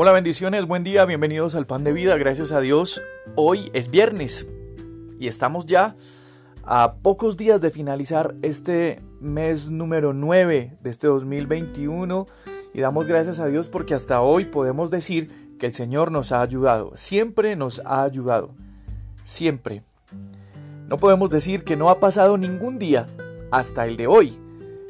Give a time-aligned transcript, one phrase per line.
[0.00, 3.02] Hola bendiciones, buen día, bienvenidos al Pan de Vida, gracias a Dios.
[3.34, 4.46] Hoy es viernes
[5.18, 5.96] y estamos ya
[6.62, 12.26] a pocos días de finalizar este mes número 9 de este 2021
[12.72, 16.42] y damos gracias a Dios porque hasta hoy podemos decir que el Señor nos ha
[16.42, 18.54] ayudado, siempre nos ha ayudado,
[19.24, 19.82] siempre.
[20.86, 23.08] No podemos decir que no ha pasado ningún día
[23.50, 24.38] hasta el de hoy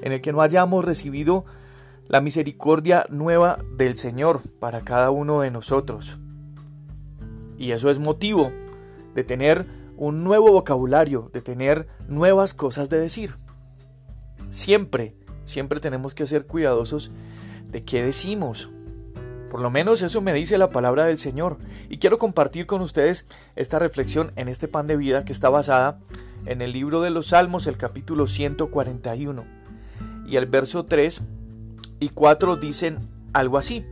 [0.03, 1.47] en el que no hayamos recibido
[2.09, 6.19] la misericordia nueva del Señor para cada uno de nosotros.
[7.59, 8.51] Y eso es motivo
[9.15, 13.35] de tener un nuevo vocabulario, de tener nuevas cosas de decir.
[14.49, 17.11] Siempre, siempre tenemos que ser cuidadosos
[17.71, 18.71] de qué decimos.
[19.51, 21.59] Por lo menos eso me dice la palabra del Señor.
[21.91, 26.01] Y quiero compartir con ustedes esta reflexión en este pan de vida que está basada
[26.47, 29.45] en el libro de los Salmos, el capítulo 141.
[30.27, 31.23] Y el verso 3
[32.01, 32.99] y cuatro dicen
[33.33, 33.87] algo así.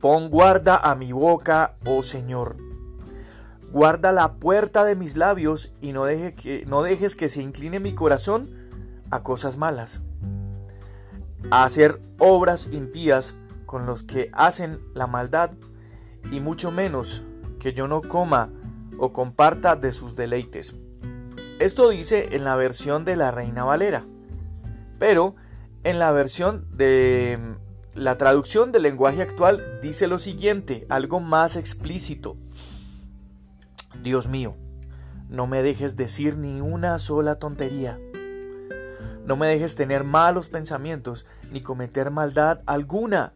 [0.00, 2.56] Pon guarda a mi boca, oh Señor.
[3.70, 7.80] Guarda la puerta de mis labios y no, deje que, no dejes que se incline
[7.80, 8.50] mi corazón
[9.10, 10.02] a cosas malas,
[11.50, 13.34] a hacer obras impías
[13.66, 15.52] con los que hacen la maldad
[16.30, 17.22] y mucho menos
[17.58, 18.50] que yo no coma
[18.98, 20.76] o comparta de sus deleites.
[21.58, 24.04] Esto dice en la versión de la Reina Valera,
[24.98, 25.36] pero
[25.84, 27.56] en la versión de
[27.94, 32.36] la traducción del lenguaje actual dice lo siguiente, algo más explícito.
[34.02, 34.56] Dios mío,
[35.28, 37.98] no me dejes decir ni una sola tontería.
[39.26, 43.34] No me dejes tener malos pensamientos ni cometer maldad alguna.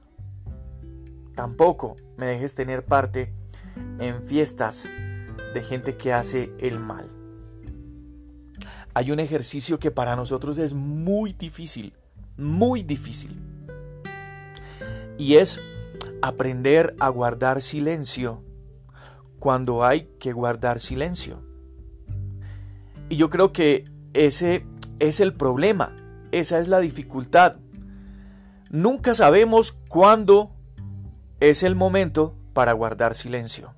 [1.35, 3.33] Tampoco me dejes tener parte
[3.99, 4.89] en fiestas
[5.53, 7.11] de gente que hace el mal.
[8.95, 11.95] Hay un ejercicio que para nosotros es muy difícil
[12.37, 13.41] muy difícil.
[15.19, 15.61] Y es
[16.23, 18.43] aprender a guardar silencio
[19.39, 21.43] cuando hay que guardar silencio.
[23.09, 24.67] Y yo creo que ese
[24.99, 25.95] es el problema,
[26.33, 27.57] esa es la dificultad.
[28.71, 30.53] Nunca sabemos cuándo
[31.41, 33.75] es el momento para guardar silencio.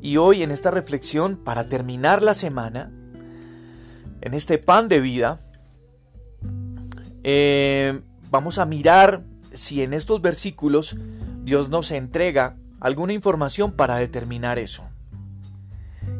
[0.00, 2.92] Y hoy en esta reflexión, para terminar la semana,
[4.20, 5.40] en este pan de vida,
[7.24, 8.00] eh,
[8.30, 9.22] vamos a mirar
[9.52, 10.96] si en estos versículos
[11.44, 14.84] Dios nos entrega alguna información para determinar eso.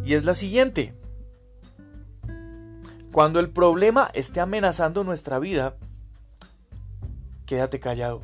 [0.05, 0.95] Y es la siguiente.
[3.11, 5.77] Cuando el problema esté amenazando nuestra vida,
[7.47, 8.23] quédate callado.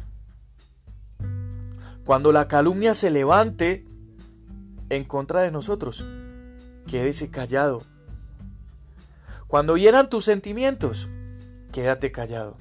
[2.04, 3.84] Cuando la calumnia se levante
[4.88, 6.04] en contra de nosotros,
[6.86, 7.82] quédese callado.
[9.46, 11.08] Cuando hieran tus sentimientos,
[11.70, 12.56] quédate callado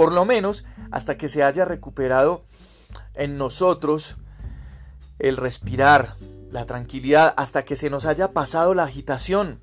[0.00, 2.46] por lo menos hasta que se haya recuperado
[3.12, 4.16] en nosotros
[5.18, 6.16] el respirar,
[6.50, 9.60] la tranquilidad, hasta que se nos haya pasado la agitación.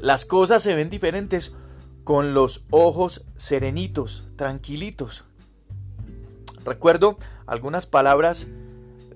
[0.00, 1.56] Las cosas se ven diferentes
[2.04, 5.24] con los ojos serenitos, tranquilitos.
[6.64, 8.46] Recuerdo algunas palabras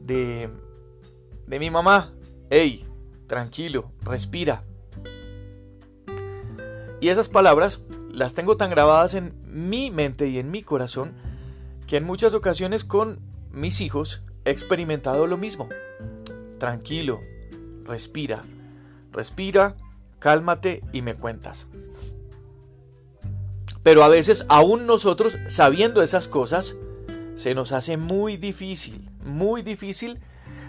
[0.01, 0.51] de,
[1.47, 2.13] de mi mamá.
[2.51, 2.89] Hey,
[3.29, 4.65] tranquilo, respira.
[7.01, 7.79] Y esas palabras
[8.13, 11.13] las tengo tan grabadas en mi mente y en mi corazón
[11.87, 15.69] que en muchas ocasiones con mis hijos he experimentado lo mismo.
[16.59, 17.21] Tranquilo,
[17.85, 18.43] respira,
[19.13, 19.77] respira,
[20.19, 21.67] cálmate y me cuentas.
[23.83, 26.77] Pero a veces aún nosotros, sabiendo esas cosas,
[27.35, 30.21] se nos hace muy difícil, muy difícil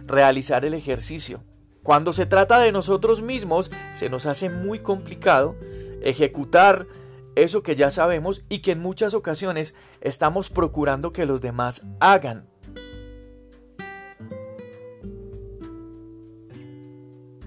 [0.07, 1.43] realizar el ejercicio.
[1.83, 5.55] Cuando se trata de nosotros mismos, se nos hace muy complicado
[6.01, 6.87] ejecutar
[7.35, 12.47] eso que ya sabemos y que en muchas ocasiones estamos procurando que los demás hagan.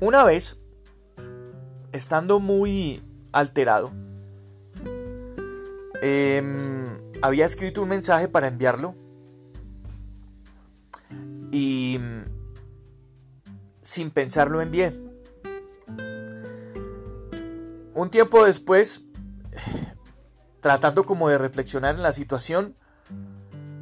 [0.01, 0.61] Una vez,
[1.93, 3.03] estando muy
[3.33, 3.93] alterado,
[6.03, 6.85] em,
[7.23, 8.95] había escrito un mensaje para enviarlo
[11.51, 11.99] y
[13.83, 14.93] sin pensarlo envié.
[17.95, 19.06] Un tiempo después
[20.67, 22.75] tratando como de reflexionar en la situación,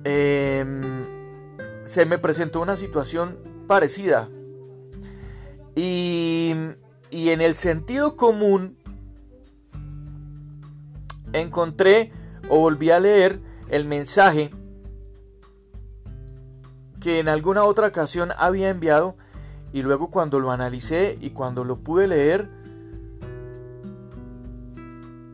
[0.05, 1.03] em,
[1.87, 4.29] se me presentó una situación parecida.
[5.75, 6.55] Y,
[7.11, 8.77] y en el sentido común
[11.33, 12.13] encontré
[12.51, 13.41] o volví a leer
[13.71, 14.51] el mensaje
[17.01, 19.17] que en alguna otra ocasión había enviado
[19.73, 22.51] y luego cuando lo analicé y cuando lo pude leer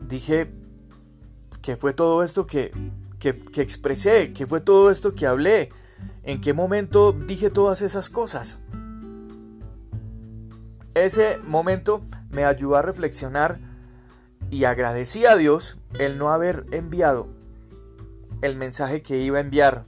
[0.07, 0.60] dije,
[1.61, 2.71] que fue todo esto que,
[3.19, 5.69] que, que expresé, qué fue todo esto que hablé,
[6.23, 8.59] en qué momento dije todas esas cosas.
[10.93, 13.59] Ese momento me ayudó a reflexionar
[14.49, 17.27] y agradecí a Dios el no haber enviado
[18.41, 19.85] el mensaje que iba a enviar.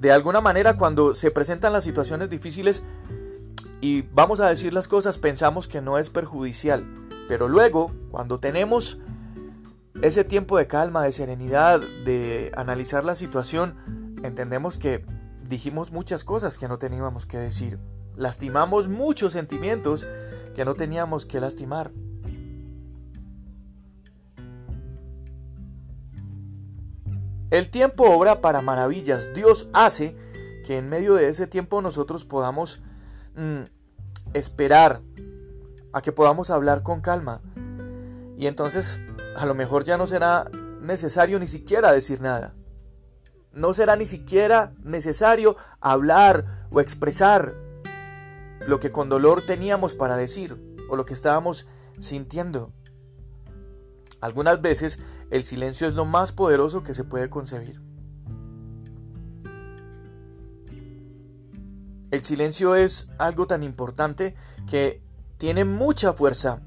[0.00, 2.84] De alguna manera cuando se presentan las situaciones difíciles
[3.80, 6.84] y vamos a decir las cosas pensamos que no es perjudicial,
[7.28, 8.98] pero luego cuando tenemos
[10.02, 15.04] ese tiempo de calma, de serenidad, de analizar la situación, entendemos que
[15.48, 17.78] dijimos muchas cosas que no teníamos que decir.
[18.14, 20.06] Lastimamos muchos sentimientos
[20.54, 21.92] que no teníamos que lastimar.
[27.50, 29.32] El tiempo obra para maravillas.
[29.34, 30.16] Dios hace
[30.66, 32.82] que en medio de ese tiempo nosotros podamos
[33.36, 33.62] mm,
[34.34, 35.00] esperar
[35.96, 37.40] a que podamos hablar con calma.
[38.36, 39.00] Y entonces
[39.34, 40.44] a lo mejor ya no será
[40.82, 42.54] necesario ni siquiera decir nada.
[43.50, 47.54] No será ni siquiera necesario hablar o expresar
[48.66, 51.66] lo que con dolor teníamos para decir o lo que estábamos
[51.98, 52.74] sintiendo.
[54.20, 57.80] Algunas veces el silencio es lo más poderoso que se puede concebir.
[62.10, 64.36] El silencio es algo tan importante
[64.68, 65.05] que
[65.38, 66.62] tiene mucha fuerza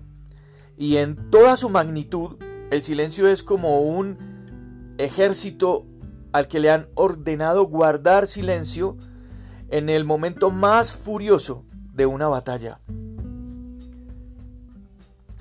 [0.78, 2.38] y en toda su magnitud
[2.72, 5.86] el silencio es como un ejército
[6.32, 8.98] al que le han ordenado guardar silencio
[9.70, 12.80] en el momento más furioso de una batalla.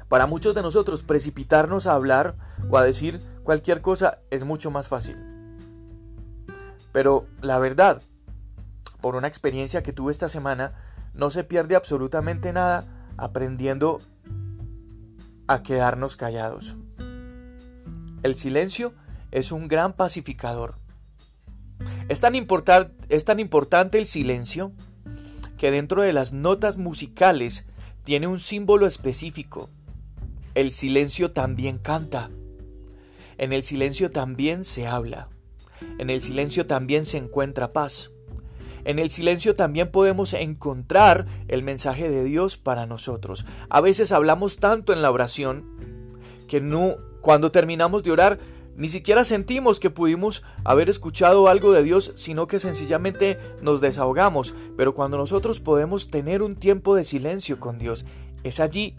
[0.08, 2.36] Para muchos de nosotros precipitarnos a hablar
[2.70, 5.16] o a decir cualquier cosa es mucho más fácil.
[6.92, 8.02] Pero la verdad,
[9.02, 10.72] por una experiencia que tuve esta semana,
[11.12, 14.00] no se pierde absolutamente nada aprendiendo
[15.46, 16.76] a quedarnos callados.
[18.22, 18.94] El silencio
[19.30, 20.76] es un gran pacificador.
[22.08, 22.34] Es tan,
[23.08, 24.72] es tan importante el silencio
[25.58, 27.66] que dentro de las notas musicales
[28.04, 29.68] tiene un símbolo específico
[30.58, 32.30] el silencio también canta.
[33.36, 35.28] En el silencio también se habla.
[35.98, 38.10] En el silencio también se encuentra paz.
[38.88, 43.44] En el silencio también podemos encontrar el mensaje de Dios para nosotros.
[43.68, 45.66] A veces hablamos tanto en la oración
[46.48, 48.38] que no cuando terminamos de orar
[48.78, 54.54] ni siquiera sentimos que pudimos haber escuchado algo de Dios, sino que sencillamente nos desahogamos.
[54.78, 58.06] Pero cuando nosotros podemos tener un tiempo de silencio con Dios,
[58.42, 58.96] es allí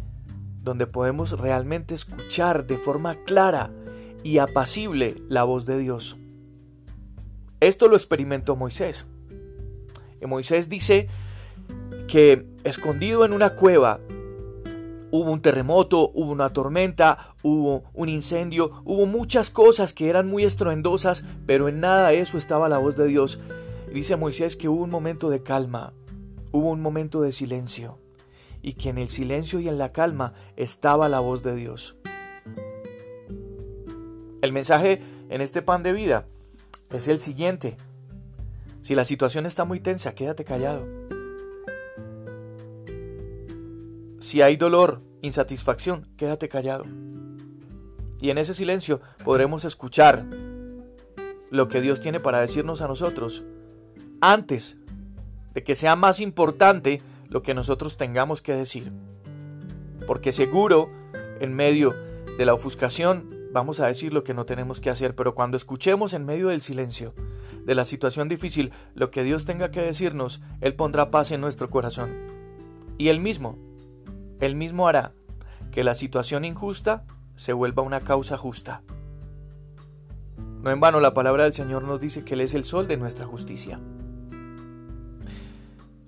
[0.62, 3.72] donde podemos realmente escuchar de forma clara
[4.22, 6.16] y apacible la voz de Dios.
[7.60, 9.08] Esto lo experimentó Moisés.
[10.27, 11.07] Moisés dice
[12.07, 14.00] que escondido en una cueva
[15.12, 20.44] hubo un terremoto, hubo una tormenta, hubo un incendio, hubo muchas cosas que eran muy
[20.44, 23.39] estruendosas, pero en nada de eso estaba la voz de Dios.
[23.94, 25.94] Dice Moisés que hubo un momento de calma,
[26.51, 27.98] hubo un momento de silencio
[28.62, 31.95] y que en el silencio y en la calma estaba la voz de Dios.
[34.42, 36.25] El mensaje en este pan de vida
[36.92, 37.77] es el siguiente.
[38.81, 40.88] Si la situación está muy tensa, quédate callado.
[44.19, 46.86] Si hay dolor, insatisfacción, quédate callado.
[48.21, 50.26] Y en ese silencio podremos escuchar
[51.50, 53.44] lo que Dios tiene para decirnos a nosotros
[54.21, 54.78] antes
[55.54, 58.92] de que sea más importante lo que nosotros tengamos que decir.
[60.06, 60.90] Porque seguro,
[61.40, 61.95] en medio
[62.38, 66.14] de la ofuscación, vamos a decir lo que no tenemos que hacer, pero cuando escuchemos
[66.14, 67.14] en medio del silencio,
[67.69, 71.69] de la situación difícil, lo que Dios tenga que decirnos, Él pondrá paz en nuestro
[71.69, 72.09] corazón.
[72.97, 73.59] Y Él mismo,
[74.40, 75.11] Él mismo hará
[75.71, 77.04] que la situación injusta
[77.35, 78.81] se vuelva una causa justa.
[80.64, 82.97] No en vano la palabra del Señor nos dice que Él es el sol de
[82.97, 83.80] nuestra justicia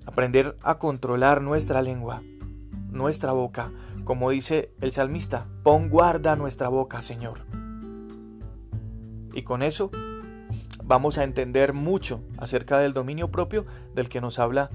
[0.04, 2.24] aprender a controlar nuestra lengua,
[2.90, 3.72] nuestra boca,
[4.04, 7.42] como dice el salmista, pon guarda nuestra boca, Señor.
[9.32, 9.92] Y con eso
[10.84, 14.70] vamos a entender mucho acerca del dominio propio del que nos habla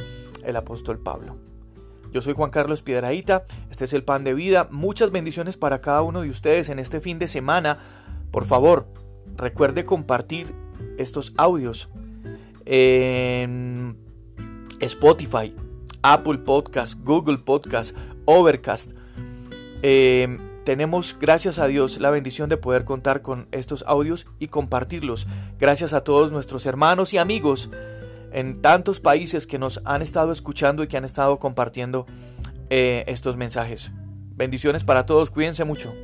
[0.44, 1.36] el apóstol Pablo.
[2.12, 6.02] Yo soy Juan Carlos Piedraíta, este es el pan de vida, muchas bendiciones para cada
[6.02, 7.78] uno de ustedes en este fin de semana.
[8.30, 8.86] Por favor,
[9.36, 10.54] recuerde compartir
[10.98, 11.88] estos audios
[12.64, 13.96] en
[14.80, 15.54] Spotify,
[16.02, 18.92] Apple Podcast, Google Podcast, Overcast.
[19.82, 25.28] Em, tenemos, gracias a Dios, la bendición de poder contar con estos audios y compartirlos.
[25.60, 27.70] Gracias a todos nuestros hermanos y amigos
[28.32, 32.04] en tantos países que nos han estado escuchando y que han estado compartiendo
[32.68, 33.92] eh, estos mensajes.
[34.34, 35.94] Bendiciones para todos, cuídense mucho.